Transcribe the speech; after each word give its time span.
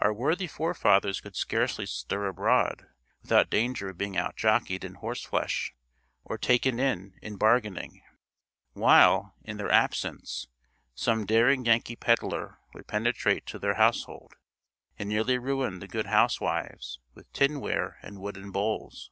Our 0.00 0.12
worthy 0.12 0.46
forefathers 0.48 1.22
could 1.22 1.34
scarcely 1.34 1.86
stir 1.86 2.26
abroad 2.26 2.88
without 3.22 3.48
danger 3.48 3.88
of 3.88 3.96
being 3.96 4.16
outjockeyed 4.16 4.84
in 4.84 4.96
horseflesh, 4.96 5.72
or 6.26 6.36
taken 6.36 6.78
in 6.78 7.14
in 7.22 7.38
bargaining; 7.38 8.02
while, 8.74 9.34
in 9.44 9.56
their 9.56 9.70
absence, 9.72 10.46
some 10.94 11.24
daring 11.24 11.64
Yankee 11.64 11.96
pedlar 11.96 12.58
would 12.74 12.86
penetrate 12.86 13.46
to 13.46 13.58
their 13.58 13.76
household, 13.76 14.34
and 14.98 15.08
nearly 15.08 15.38
ruin 15.38 15.78
the 15.78 15.88
good 15.88 16.04
housewives 16.08 16.98
with 17.14 17.32
tinware 17.32 17.96
and 18.02 18.20
wooden 18.20 18.50
bowls. 18.50 19.10